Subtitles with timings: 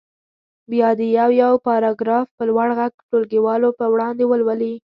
[0.71, 4.73] بیا دې یو یو پاراګراف په لوړ غږ ټولګیوالو په وړاندې ولولي.